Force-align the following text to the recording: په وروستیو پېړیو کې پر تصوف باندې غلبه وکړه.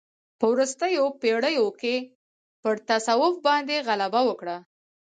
په 0.39 0.45
وروستیو 0.53 1.03
پېړیو 1.21 1.67
کې 1.81 1.95
پر 2.61 2.75
تصوف 2.87 3.35
باندې 3.47 3.83
غلبه 3.87 4.21
وکړه. 4.25 4.57